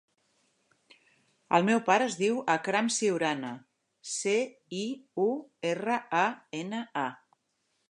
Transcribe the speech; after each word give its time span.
El 1.57 1.67
meu 1.67 1.81
pare 1.89 2.07
es 2.11 2.15
diu 2.21 2.39
Akram 2.53 2.89
Ciurana: 2.95 3.53
ce, 4.13 4.35
i, 4.81 4.83
u, 5.27 5.29
erra, 5.75 6.01
a, 6.25 6.25
ena, 6.65 6.85
a. 7.07 7.09